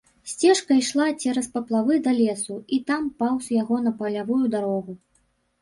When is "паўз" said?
3.21-3.51